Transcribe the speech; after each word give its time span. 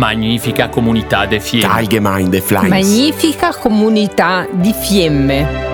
Magnifica 0.00 0.70
comunità 0.70 1.26
de 1.26 1.40
Fiemme. 1.40 1.74
Allgemeinde 1.74 2.40
Fleiß. 2.40 2.70
Magnifica 2.70 3.52
comunità 3.52 4.48
di 4.50 4.72
Fiemme. 4.72 5.68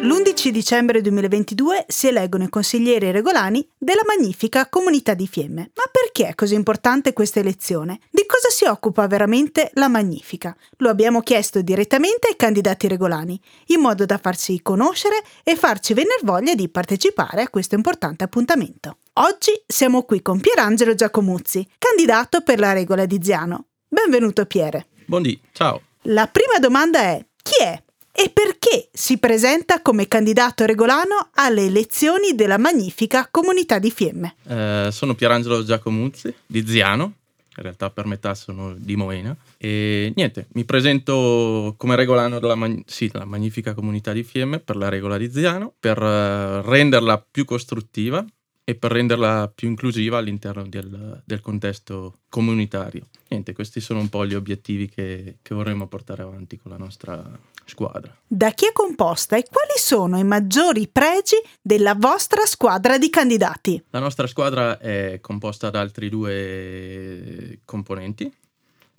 L'11 0.00 0.50
dicembre 0.50 1.00
2022 1.00 1.86
si 1.88 2.06
eleggono 2.06 2.44
i 2.44 2.48
consiglieri 2.48 3.10
regolani 3.10 3.68
della 3.76 4.02
magnifica 4.06 4.68
comunità 4.68 5.14
di 5.14 5.26
Fiemme. 5.26 5.72
Ma 5.74 5.82
perché 5.90 6.28
è 6.28 6.36
così 6.36 6.54
importante 6.54 7.12
questa 7.12 7.40
elezione? 7.40 7.98
Di 8.08 8.24
cosa 8.24 8.48
si 8.48 8.64
occupa 8.64 9.08
veramente 9.08 9.72
la 9.74 9.88
magnifica? 9.88 10.56
Lo 10.76 10.88
abbiamo 10.88 11.20
chiesto 11.20 11.62
direttamente 11.62 12.28
ai 12.28 12.36
candidati 12.36 12.86
regolani, 12.86 13.40
in 13.66 13.80
modo 13.80 14.06
da 14.06 14.18
farsi 14.18 14.62
conoscere 14.62 15.16
e 15.42 15.56
farci 15.56 15.94
venire 15.94 16.20
voglia 16.22 16.54
di 16.54 16.68
partecipare 16.68 17.42
a 17.42 17.48
questo 17.48 17.74
importante 17.74 18.22
appuntamento. 18.22 18.98
Oggi 19.20 19.50
siamo 19.66 20.04
qui 20.04 20.22
con 20.22 20.38
Pierangelo 20.38 20.94
Giacomuzzi, 20.94 21.66
candidato 21.76 22.42
per 22.42 22.60
la 22.60 22.72
regola 22.72 23.04
di 23.04 23.18
Ziano. 23.20 23.66
Benvenuto 23.88 24.46
Piere. 24.46 24.86
Buondì, 25.06 25.40
ciao. 25.50 25.82
La 26.02 26.28
prima 26.28 26.60
domanda 26.60 27.00
è 27.00 27.26
chi 27.42 27.64
è 27.64 27.82
e 28.12 28.30
perché 28.30 28.90
si 28.92 29.18
presenta 29.18 29.82
come 29.82 30.06
candidato 30.06 30.64
regolano 30.66 31.30
alle 31.34 31.66
elezioni 31.66 32.36
della 32.36 32.58
magnifica 32.58 33.26
comunità 33.28 33.80
di 33.80 33.90
Fiemme. 33.90 34.36
Eh, 34.46 34.90
sono 34.92 35.16
Pierangelo 35.16 35.64
Giacomuzzi 35.64 36.32
di 36.46 36.64
Ziano, 36.64 37.14
in 37.56 37.62
realtà 37.64 37.90
per 37.90 38.06
metà 38.06 38.36
sono 38.36 38.72
di 38.78 38.94
Moena 38.94 39.36
e 39.56 40.12
niente, 40.14 40.46
mi 40.52 40.64
presento 40.64 41.74
come 41.76 41.96
regolano 41.96 42.38
della, 42.38 42.54
mag- 42.54 42.84
sì, 42.86 43.08
della 43.08 43.24
magnifica 43.24 43.74
comunità 43.74 44.12
di 44.12 44.22
Fiemme 44.22 44.60
per 44.60 44.76
la 44.76 44.88
regola 44.88 45.16
di 45.16 45.28
Ziano, 45.28 45.74
per 45.76 46.00
eh, 46.00 46.62
renderla 46.62 47.20
più 47.28 47.44
costruttiva 47.44 48.24
e 48.68 48.74
per 48.74 48.92
renderla 48.92 49.50
più 49.54 49.66
inclusiva 49.66 50.18
all'interno 50.18 50.68
del, 50.68 51.22
del, 51.24 51.40
contesto 51.40 52.18
comunitario. 52.28 53.06
Niente, 53.28 53.54
questi 53.54 53.80
sono 53.80 53.98
un 53.98 54.10
po' 54.10 54.26
gli 54.26 54.34
obiettivi 54.34 54.90
che, 54.90 55.38
che, 55.40 55.54
vorremmo 55.54 55.86
portare 55.86 56.20
avanti 56.20 56.58
con 56.58 56.72
la 56.72 56.76
nostra 56.76 57.24
squadra. 57.64 58.14
Da 58.26 58.50
chi 58.50 58.66
è 58.66 58.72
composta 58.72 59.38
e 59.38 59.44
quali 59.50 59.78
sono 59.78 60.18
i 60.18 60.24
maggiori 60.24 60.86
pregi 60.86 61.36
della 61.62 61.94
vostra 61.94 62.44
squadra 62.44 62.98
di 62.98 63.08
candidati? 63.08 63.82
La 63.88 64.00
nostra 64.00 64.26
squadra 64.26 64.78
è 64.78 65.16
composta 65.22 65.70
da 65.70 65.80
altri 65.80 66.10
due 66.10 67.60
componenti, 67.64 68.30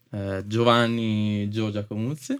eh, 0.10 0.44
Giovanni 0.48 1.48
Gio 1.52 1.70
Giacomuzzi 1.70 2.36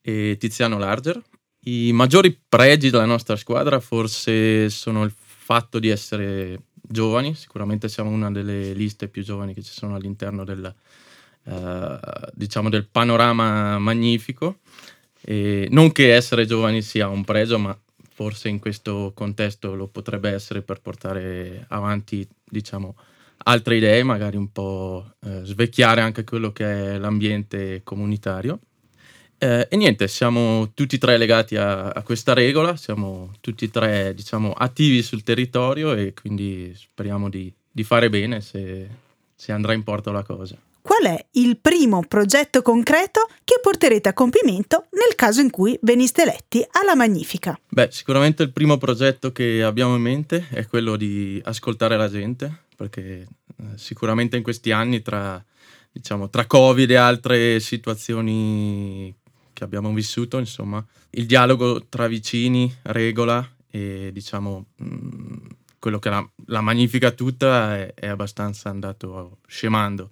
e 0.00 0.36
Tiziano 0.38 0.78
Larger. 0.78 1.20
I 1.64 1.90
maggiori 1.92 2.40
pregi 2.48 2.88
della 2.88 3.04
nostra 3.04 3.34
squadra 3.34 3.80
forse 3.80 4.70
sono 4.70 5.02
il 5.02 5.12
fatto 5.42 5.80
di 5.80 5.88
essere 5.88 6.60
giovani, 6.80 7.34
sicuramente 7.34 7.88
siamo 7.88 8.10
una 8.10 8.30
delle 8.30 8.72
liste 8.74 9.08
più 9.08 9.24
giovani 9.24 9.54
che 9.54 9.62
ci 9.62 9.72
sono 9.72 9.96
all'interno 9.96 10.44
del, 10.44 10.72
uh, 11.44 11.98
diciamo 12.32 12.68
del 12.68 12.86
panorama 12.86 13.78
magnifico. 13.78 14.58
E 15.20 15.68
non 15.70 15.90
che 15.92 16.14
essere 16.14 16.46
giovani 16.46 16.80
sia 16.82 17.08
un 17.08 17.24
pregio, 17.24 17.58
ma 17.58 17.76
forse 18.14 18.48
in 18.48 18.60
questo 18.60 19.12
contesto 19.14 19.74
lo 19.74 19.88
potrebbe 19.88 20.30
essere 20.30 20.62
per 20.62 20.80
portare 20.80 21.64
avanti, 21.68 22.26
diciamo, 22.44 22.94
altre 23.44 23.76
idee, 23.76 24.02
magari 24.04 24.36
un 24.36 24.52
po' 24.52 25.14
eh, 25.24 25.40
svecchiare 25.42 26.00
anche 26.00 26.22
quello 26.24 26.52
che 26.52 26.94
è 26.94 26.98
l'ambiente 26.98 27.80
comunitario. 27.82 28.60
Eh, 29.42 29.66
e 29.68 29.76
niente, 29.76 30.06
siamo 30.06 30.70
tutti 30.72 30.94
e 30.94 30.98
tre 30.98 31.18
legati 31.18 31.56
a, 31.56 31.88
a, 31.88 32.02
questa 32.02 32.32
regola, 32.32 32.76
siamo 32.76 33.32
tutti 33.40 33.64
e 33.64 33.70
tre 33.70 34.14
diciamo, 34.14 34.52
attivi 34.52 35.02
sul 35.02 35.24
territorio 35.24 35.94
e 35.94 36.14
quindi 36.14 36.72
speriamo 36.76 37.28
di, 37.28 37.52
di 37.68 37.82
fare 37.82 38.08
bene 38.08 38.40
se, 38.40 38.88
se 39.34 39.50
andrà 39.50 39.72
in 39.72 39.82
porto 39.82 40.12
la 40.12 40.22
cosa. 40.22 40.56
Qual 40.80 41.02
è 41.06 41.26
il 41.32 41.58
primo 41.60 42.04
progetto 42.06 42.62
concreto 42.62 43.28
che 43.42 43.58
porterete 43.60 44.10
a 44.10 44.12
compimento 44.12 44.86
nel 44.90 45.16
caso 45.16 45.40
in 45.40 45.50
cui 45.50 45.76
veniste 45.82 46.22
eletti 46.22 46.64
alla 46.80 46.94
Magnifica? 46.94 47.58
Beh, 47.68 47.88
sicuramente 47.90 48.44
il 48.44 48.52
primo 48.52 48.78
progetto 48.78 49.32
che 49.32 49.64
abbiamo 49.64 49.96
in 49.96 50.02
mente 50.02 50.46
è 50.50 50.68
quello 50.68 50.94
di 50.94 51.42
ascoltare 51.44 51.96
la 51.96 52.08
gente, 52.08 52.66
perché 52.76 53.26
eh, 53.56 53.64
sicuramente 53.74 54.36
in 54.36 54.44
questi 54.44 54.70
anni 54.70 55.02
tra, 55.02 55.44
diciamo, 55.90 56.30
tra 56.30 56.46
Covid 56.46 56.88
e 56.88 56.94
altre 56.94 57.58
situazioni 57.58 59.12
che 59.52 59.64
abbiamo 59.64 59.92
vissuto, 59.92 60.38
insomma, 60.38 60.84
il 61.10 61.26
dialogo 61.26 61.86
tra 61.86 62.06
vicini 62.06 62.72
regola 62.82 63.48
e 63.70 64.10
diciamo 64.12 64.66
mh, 64.76 64.84
mm, 64.84 65.36
quello 65.78 65.98
che 65.98 66.10
la, 66.10 66.30
la 66.46 66.60
magnifica 66.60 67.10
tutta 67.10 67.76
è, 67.76 67.94
è, 67.94 68.06
abbastanza 68.06 68.68
andato 68.68 69.38
scemando. 69.46 70.10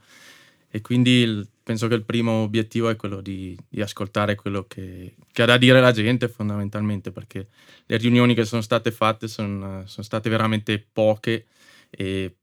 E 0.69 0.81
quindi 0.81 1.11
il, 1.11 1.49
penso 1.63 1.89
che 1.89 1.95
il 1.95 2.05
primo 2.05 2.43
obiettivo 2.43 2.89
è 2.89 2.97
quello 2.97 3.21
di, 3.21 3.57
di 3.69 3.81
ascoltare 3.81 4.35
quello 4.35 4.65
che, 4.67 5.15
che, 5.31 5.43
ha 5.43 5.47
da 5.47 5.57
dire 5.57 5.81
la 5.81 5.93
gente 5.93 6.29
fondamentalmente 6.29 7.13
perché 7.13 7.49
le 7.87 7.97
riunioni 7.97 8.35
che 8.35 8.45
sono 8.45 8.63
state 8.63 8.91
fatte 8.91 9.29
sono, 9.29 9.85
sono 9.87 10.05
state 10.05 10.29
veramente 10.29 10.85
poche 10.93 11.47
e 11.91 12.35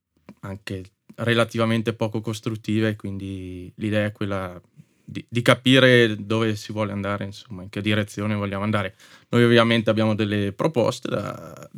anche 0.42 0.84
relativamente 1.16 1.94
poco 1.94 2.22
costruttive 2.22 2.96
quindi 2.96 3.72
l'idea 3.76 4.06
è 4.06 4.12
quella 4.12 4.62
di, 5.10 5.26
di, 5.30 5.42
capire 5.42 6.18
dove 6.18 6.58
si 6.58 6.74
vuole 6.74 6.92
andare, 6.92 7.24
insomma, 7.24 7.64
in 7.64 7.70
che 7.70 7.80
direzione 7.82 8.36
vogliamo 8.36 8.66
andare. 8.66 8.96
Noi 9.30 9.44
ovviamente 9.46 9.90
abbiamo 9.90 10.14
delle 10.14 10.52
proposte 10.52 11.10
da, 11.10 11.70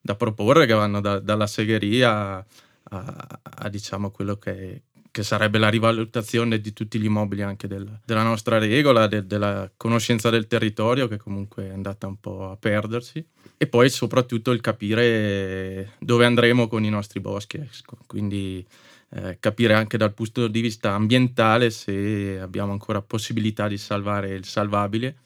da 0.00 0.14
proporre 0.14 0.64
che 0.64 0.72
vanno 0.72 1.02
da, 1.02 1.18
dalla 1.18 1.46
segheria 1.46 2.10
a, 2.10 2.44
a, 2.84 3.40
a 3.42 3.68
diciamo, 3.68 4.10
quello 4.10 4.36
che, 4.36 4.84
che, 5.10 5.22
sarebbe 5.22 5.58
la 5.58 5.68
rivalutazione 5.68 6.62
di 6.62 6.72
tutti 6.72 6.98
gli 6.98 7.04
immobili 7.04 7.42
anche 7.42 7.68
del, 7.68 8.00
della 8.06 8.22
nostra 8.22 8.56
regola, 8.56 9.06
de, 9.06 9.26
della 9.26 9.70
conoscenza 9.76 10.30
del 10.30 10.46
territorio 10.46 11.08
che 11.08 11.18
comunque 11.18 11.66
è 11.66 11.72
andata 11.72 12.06
un 12.06 12.18
po' 12.18 12.52
a 12.52 12.56
perdersi 12.56 13.22
e 13.58 13.66
poi 13.66 13.90
soprattutto 13.90 14.50
il 14.50 14.62
capire 14.62 15.92
dove 15.98 16.24
andremo 16.24 16.68
con 16.68 16.84
i 16.84 16.90
nostri 16.90 17.20
boschi. 17.20 17.58
Ecco. 17.58 17.98
Quindi 18.06 18.66
eh, 19.14 19.36
capire 19.40 19.74
anche 19.74 19.96
dal 19.96 20.14
punto 20.14 20.48
di 20.48 20.60
vista 20.60 20.92
ambientale 20.92 21.70
se 21.70 22.38
abbiamo 22.40 22.72
ancora 22.72 23.02
possibilità 23.02 23.68
di 23.68 23.78
salvare 23.78 24.30
il 24.30 24.44
salvabile, 24.44 25.16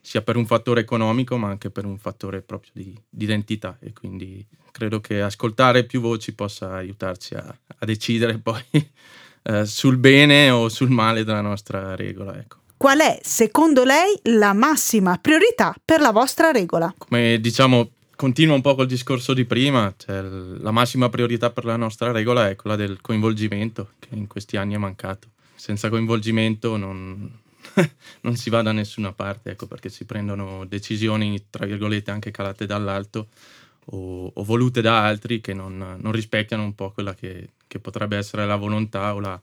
sia 0.00 0.22
per 0.22 0.36
un 0.36 0.46
fattore 0.46 0.80
economico 0.80 1.36
ma 1.36 1.48
anche 1.48 1.70
per 1.70 1.84
un 1.84 1.98
fattore 1.98 2.42
proprio 2.42 2.70
di, 2.74 3.00
di 3.08 3.24
identità 3.24 3.76
e 3.80 3.92
quindi 3.92 4.46
credo 4.70 5.00
che 5.00 5.20
ascoltare 5.20 5.84
più 5.84 6.00
voci 6.00 6.34
possa 6.34 6.74
aiutarci 6.74 7.34
a, 7.34 7.44
a 7.78 7.84
decidere 7.84 8.38
poi 8.42 8.62
eh, 9.42 9.64
sul 9.64 9.96
bene 9.96 10.50
o 10.50 10.68
sul 10.68 10.90
male 10.90 11.24
della 11.24 11.40
nostra 11.40 11.94
regola. 11.96 12.36
Ecco. 12.36 12.58
Qual 12.76 12.98
è, 12.98 13.18
secondo 13.22 13.84
lei, 13.84 14.18
la 14.24 14.52
massima 14.52 15.16
priorità 15.18 15.74
per 15.82 16.00
la 16.00 16.10
vostra 16.10 16.50
regola? 16.50 16.92
Come 16.98 17.40
diciamo 17.40 17.90
continua 18.16 18.54
un 18.54 18.62
po' 18.62 18.74
col 18.74 18.86
discorso 18.86 19.34
di 19.34 19.44
prima, 19.44 19.94
cioè 19.96 20.22
la 20.22 20.70
massima 20.70 21.08
priorità 21.08 21.50
per 21.50 21.64
la 21.64 21.76
nostra 21.76 22.10
regola 22.10 22.48
è 22.48 22.56
quella 22.56 22.74
del 22.74 23.00
coinvolgimento, 23.00 23.90
che 23.98 24.08
in 24.12 24.26
questi 24.26 24.56
anni 24.56 24.74
è 24.74 24.78
mancato. 24.78 25.28
Senza 25.54 25.88
coinvolgimento 25.88 26.76
non, 26.76 27.30
non 28.22 28.36
si 28.36 28.50
va 28.50 28.62
da 28.62 28.72
nessuna 28.72 29.12
parte, 29.12 29.50
ecco, 29.50 29.66
perché 29.66 29.90
si 29.90 30.04
prendono 30.04 30.64
decisioni, 30.64 31.44
tra 31.50 31.66
virgolette, 31.66 32.10
anche 32.10 32.30
calate 32.30 32.66
dall'alto 32.66 33.28
o, 33.86 34.30
o 34.34 34.44
volute 34.44 34.80
da 34.80 35.04
altri 35.04 35.40
che 35.40 35.52
non, 35.52 35.96
non, 36.00 36.12
rispecchiano 36.12 36.62
un 36.62 36.74
po' 36.74 36.90
quella 36.90 37.14
che, 37.14 37.50
che 37.66 37.78
potrebbe 37.78 38.16
essere 38.16 38.46
la 38.46 38.56
volontà 38.56 39.14
o, 39.14 39.20
la, 39.20 39.40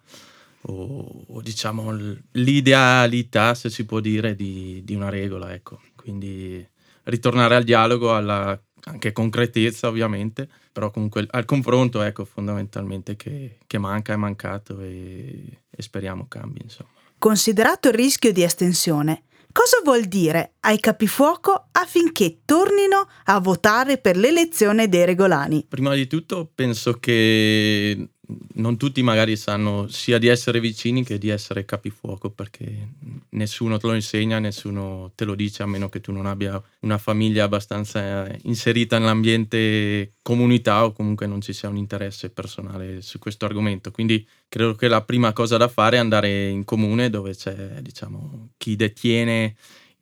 o, 0.62 1.25
o 1.28 1.41
diciamo 1.41 1.91
l'idealità, 2.31 3.53
se 3.53 3.69
si 3.69 3.85
può 3.85 4.00
dire, 4.00 4.35
di, 4.35 4.81
di 4.83 4.95
una 4.95 5.09
regola, 5.09 5.53
ecco. 5.53 5.79
Quindi 5.95 6.66
ritornare 7.03 7.55
al 7.55 7.63
dialogo, 7.63 8.15
alla 8.15 8.59
anche 8.85 9.11
concretezza 9.11 9.87
ovviamente, 9.87 10.49
però 10.71 10.91
comunque 10.91 11.25
al 11.29 11.45
confronto 11.45 12.01
ecco 12.01 12.25
fondamentalmente 12.25 13.15
che, 13.15 13.59
che 13.65 13.77
manca, 13.77 14.13
è 14.13 14.17
mancato 14.17 14.79
e, 14.81 15.61
e 15.69 15.81
speriamo 15.81 16.25
cambi 16.27 16.61
insomma. 16.63 16.89
Considerato 17.17 17.88
il 17.88 17.94
rischio 17.94 18.33
di 18.33 18.44
estensione, 18.44 19.23
cosa 19.51 19.77
vuol 19.83 20.05
dire 20.05 20.55
ai 20.61 20.79
capifuoco 20.79 21.67
affinché 21.71 22.39
tornino 22.44 23.07
a 23.25 23.39
votare 23.39 23.97
per 23.97 24.17
l'elezione 24.17 24.89
dei 24.89 25.06
regolani? 25.06 25.65
Prima 25.69 25.94
di 25.94 26.07
tutto 26.07 26.49
penso 26.53 26.94
che 26.94 28.09
non 28.55 28.77
tutti 28.77 29.01
magari 29.03 29.35
sanno 29.35 29.87
sia 29.89 30.17
di 30.17 30.27
essere 30.27 30.61
vicini 30.61 31.03
che 31.03 31.17
di 31.17 31.27
essere 31.29 31.65
capifuoco 31.65 32.29
perché 32.29 32.87
nessuno 33.29 33.77
te 33.77 33.87
lo 33.87 33.93
insegna, 33.93 34.39
nessuno 34.39 35.11
te 35.15 35.25
lo 35.25 35.35
dice 35.35 35.63
a 35.63 35.65
meno 35.65 35.89
che 35.89 35.99
tu 35.99 36.13
non 36.13 36.25
abbia 36.25 36.61
una 36.81 36.97
famiglia 36.97 37.43
abbastanza 37.43 38.29
inserita 38.43 38.97
nell'ambiente 38.97 40.13
comunità 40.21 40.85
o 40.85 40.93
comunque 40.93 41.27
non 41.27 41.41
ci 41.41 41.51
sia 41.51 41.67
un 41.67 41.75
interesse 41.75 42.29
personale 42.29 43.01
su 43.01 43.19
questo 43.19 43.45
argomento. 43.45 43.91
Quindi 43.91 44.25
credo 44.47 44.75
che 44.75 44.87
la 44.87 45.01
prima 45.01 45.33
cosa 45.33 45.57
da 45.57 45.67
fare 45.67 45.97
è 45.97 45.99
andare 45.99 46.47
in 46.47 46.63
comune 46.63 47.09
dove 47.09 47.35
c'è 47.35 47.81
diciamo, 47.81 48.51
chi 48.57 48.77
detiene 48.77 49.55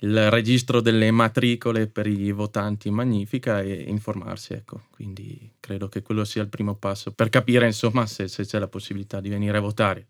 il 0.04 0.30
registro 0.30 0.82
delle 0.82 1.12
matricole 1.12 1.88
per 1.88 2.08
i 2.08 2.32
votanti 2.32 2.90
Magnifica 2.90 3.62
e 3.62 3.86
informarsi, 3.88 4.54
ecco. 4.54 4.84
Quindi 4.90 5.54
credo 5.60 5.90
che 5.90 6.02
quello 6.02 6.24
sia 6.26 6.42
il 6.42 6.50
primo 6.50 6.76
passo 6.76 7.12
per 7.12 7.30
capire, 7.30 7.66
insomma, 7.66 8.06
se, 8.06 8.28
se 8.28 8.46
c'è 8.46 8.60
la 8.60 8.68
possibilità 8.68 9.20
di 9.20 9.30
venire 9.30 9.58
a 9.58 9.62
votare. 9.62 10.08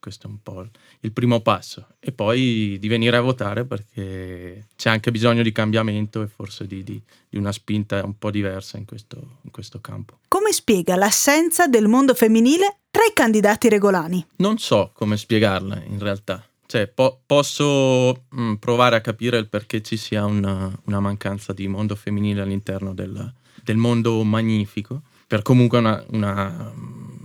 Questo 0.00 0.26
è 0.26 0.30
un 0.30 0.42
po' 0.42 0.66
il 1.00 1.12
primo 1.12 1.40
passo. 1.40 1.86
E 1.98 2.12
poi 2.12 2.76
di 2.78 2.88
venire 2.88 3.16
a 3.16 3.22
votare 3.22 3.64
perché 3.64 4.66
c'è 4.76 4.90
anche 4.90 5.10
bisogno 5.10 5.42
di 5.42 5.52
cambiamento 5.52 6.20
e 6.20 6.26
forse 6.26 6.66
di, 6.66 6.82
di, 6.82 7.00
di 7.28 7.38
una 7.38 7.52
spinta 7.52 8.04
un 8.04 8.18
po' 8.18 8.30
diversa 8.30 8.76
in 8.76 8.84
questo, 8.84 9.38
in 9.42 9.50
questo 9.50 9.80
campo. 9.80 10.18
Come 10.28 10.52
spiega 10.52 10.96
l'assenza 10.96 11.68
del 11.68 11.88
mondo 11.88 12.12
femminile 12.14 12.80
tra 12.90 13.04
i 13.04 13.12
candidati 13.14 13.70
regolani? 13.70 14.26
Non 14.36 14.58
so 14.58 14.90
come 14.92 15.16
spiegarla 15.16 15.82
in 15.84 15.98
realtà 16.00 16.46
cioè, 16.66 16.86
po- 16.86 17.20
posso 17.26 18.24
mh, 18.28 18.42
mm, 18.42 18.54
provare 18.54 18.96
a 18.96 19.00
capire 19.00 19.38
il 19.38 19.48
perché 19.48 19.82
ci 19.82 19.96
sia 19.96 20.24
una, 20.24 20.70
una 20.84 21.00
mancanza 21.00 21.52
di 21.52 21.68
mondo 21.68 21.94
femminile 21.94 22.40
all'interno 22.42 22.94
del, 22.94 23.32
del 23.62 23.76
mondo 23.76 24.22
magnifico, 24.24 25.02
per 25.26 25.42
comunque 25.42 25.78
una, 25.78 26.04
una, 26.08 26.72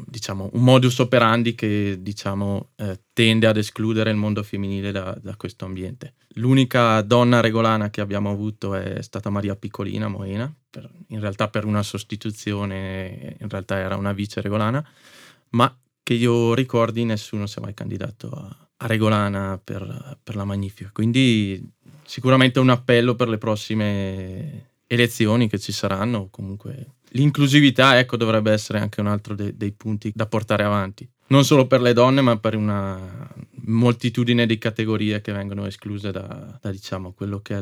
diciamo, 0.05 0.49
un 0.53 0.63
modus 0.63 0.99
operandi 0.99 1.55
che 1.55 1.99
diciamo, 2.01 2.71
eh, 2.75 2.99
tende 3.13 3.47
ad 3.47 3.57
escludere 3.57 4.09
il 4.09 4.17
mondo 4.17 4.43
femminile 4.43 4.91
da, 4.91 5.17
da, 5.21 5.35
questo 5.35 5.65
ambiente. 5.65 6.15
L'unica 6.35 7.01
donna 7.01 7.39
regolana 7.39 7.89
che 7.89 8.01
abbiamo 8.01 8.29
avuto 8.29 8.75
è 8.75 9.01
stata 9.01 9.29
Maria 9.29 9.55
Piccolina 9.55 10.07
Moena, 10.07 10.53
per, 10.69 10.89
in 11.07 11.19
realtà 11.19 11.47
per 11.47 11.65
una 11.65 11.83
sostituzione, 11.83 13.37
in 13.39 13.49
realtà 13.49 13.77
era 13.77 13.95
una 13.95 14.13
vice 14.13 14.41
regolana, 14.41 14.85
ma 15.51 15.75
che 16.03 16.13
io 16.13 16.53
ricordi 16.53 17.03
nessuno 17.05 17.45
si 17.45 17.59
è 17.59 17.61
mai 17.61 17.73
candidato 17.73 18.29
a 18.29 18.68
Regolana 18.87 19.59
per, 19.61 20.17
per 20.23 20.35
la 20.35 20.45
Magnifica. 20.45 20.89
Quindi 20.93 21.61
sicuramente 22.05 22.59
un 22.59 22.69
appello 22.69 23.15
per 23.15 23.29
le 23.29 23.37
prossime 23.37 24.67
elezioni 24.87 25.47
che 25.47 25.59
ci 25.59 25.71
saranno. 25.71 26.29
Comunque 26.31 26.93
l'inclusività 27.09 27.97
ecco, 27.99 28.17
dovrebbe 28.17 28.51
essere 28.51 28.79
anche 28.79 28.99
un 28.99 29.07
altro 29.07 29.35
de- 29.35 29.55
dei 29.55 29.71
punti 29.71 30.11
da 30.13 30.25
portare 30.25 30.63
avanti. 30.63 31.07
Non 31.27 31.45
solo 31.45 31.67
per 31.67 31.81
le 31.81 31.93
donne, 31.93 32.21
ma 32.21 32.37
per 32.37 32.55
una 32.55 33.29
moltitudine 33.65 34.47
di 34.47 34.57
categorie 34.57 35.21
che 35.21 35.31
vengono 35.31 35.67
escluse 35.67 36.11
da, 36.11 36.57
da 36.59 36.71
diciamo, 36.71 37.11
quello 37.11 37.39
che 37.41 37.55
è 37.55 37.61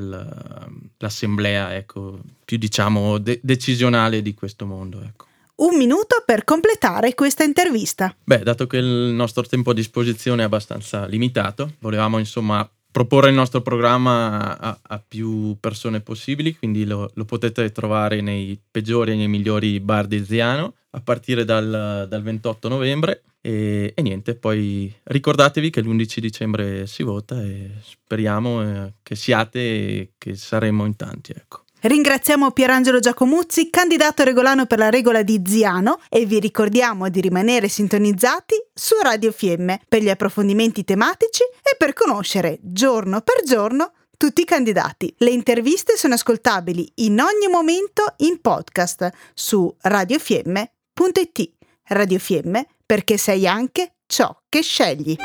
l'assemblea 0.97 1.75
ecco, 1.75 2.21
più 2.45 2.57
diciamo, 2.57 3.17
de- 3.17 3.41
decisionale 3.43 4.21
di 4.21 4.33
questo 4.33 4.65
mondo. 4.65 5.01
Ecco 5.01 5.25
un 5.57 5.77
minuto 5.77 6.23
per 6.25 6.43
completare 6.43 7.13
questa 7.13 7.43
intervista. 7.43 8.15
Beh, 8.23 8.39
dato 8.39 8.67
che 8.67 8.77
il 8.77 9.13
nostro 9.13 9.43
tempo 9.43 9.71
a 9.71 9.73
disposizione 9.73 10.41
è 10.41 10.45
abbastanza 10.45 11.05
limitato, 11.05 11.73
volevamo 11.79 12.19
insomma 12.19 12.69
proporre 12.91 13.29
il 13.29 13.35
nostro 13.35 13.61
programma 13.61 14.57
a, 14.57 14.79
a 14.81 15.03
più 15.05 15.55
persone 15.59 16.01
possibili, 16.01 16.55
quindi 16.57 16.85
lo, 16.85 17.11
lo, 17.13 17.25
potete 17.25 17.71
trovare 17.71 18.21
nei 18.21 18.59
peggiori 18.71 19.11
e 19.11 19.15
nei 19.15 19.27
migliori 19.27 19.79
bar 19.79 20.07
di 20.07 20.23
Ziano 20.25 20.73
a 20.91 21.01
partire 21.01 21.45
dal, 21.45 22.07
dal 22.09 22.21
28 22.23 22.67
novembre. 22.67 23.21
E, 23.39 23.93
e, 23.95 24.01
niente, 24.01 24.33
poi 24.33 24.91
ricordatevi 25.03 25.69
che 25.69 25.81
l'11 25.81 26.17
dicembre 26.17 26.87
si 26.87 27.03
vota 27.03 27.39
e 27.41 27.69
speriamo 27.83 28.63
eh, 28.63 28.93
che 29.03 29.15
siate 29.15 29.59
e 29.59 30.11
che 30.17 30.35
saremo 30.35 30.85
in 30.85 30.95
tanti. 30.95 31.33
Ecco. 31.35 31.65
Ringraziamo 31.79 32.51
Pierangelo 32.51 32.99
Giacomuzzi, 32.99 33.69
candidato 33.69 34.23
regolano 34.23 34.65
per 34.65 34.79
la 34.79 34.89
regola 34.89 35.21
di 35.21 35.43
Ziano 35.45 35.99
e 36.09 36.25
vi 36.25 36.39
ricordiamo 36.39 37.07
di 37.07 37.21
rimanere 37.21 37.67
sintonizzati 37.67 38.55
su 38.73 38.95
Radio 39.03 39.31
Fiemme 39.31 39.81
per 39.87 40.01
gli 40.01 40.09
approfondimenti 40.09 40.83
tematici 40.83 41.43
e 41.43 41.75
per 41.77 41.93
conoscere 41.93 42.57
giorno 42.61 43.21
per 43.21 43.43
giorno 43.45 43.91
tutti 44.17 44.41
i 44.41 44.45
candidati. 44.45 45.13
Le 45.19 45.29
interviste 45.29 45.95
sono 45.97 46.15
ascoltabili 46.15 46.93
in 46.95 47.19
ogni 47.19 47.47
momento 47.47 48.15
in 48.17 48.41
podcast 48.41 49.09
su 49.35 49.73
radiofiemme.it. 49.81 51.51
Radio 51.89 52.17
Fiemme 52.17 52.67
perché 52.83 53.17
sei 53.17 53.47
anche 53.47 53.97
ciò 54.07 54.35
che 54.49 54.63
scegli. 54.63 55.15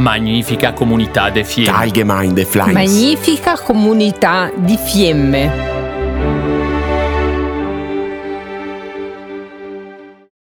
Magnifica 0.00 0.72
comunità 0.72 1.28
de 1.28 1.44
Fiemme. 1.44 1.76
Allgemeine 1.76 2.46
Flames. 2.46 2.72
Magnifica 2.72 3.58
comunità 3.58 4.50
di 4.56 4.78
Fiemme. 4.78 5.69